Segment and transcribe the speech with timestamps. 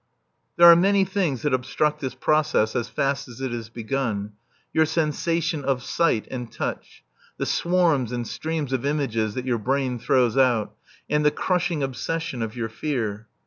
[0.55, 4.31] There are many things that obstruct this process as fast as it is begun:
[4.73, 7.03] your sensation of sight and touch;
[7.37, 10.73] the swarms and streams of images that your brain throws out;
[11.07, 13.27] and the crushing obsession of your fear.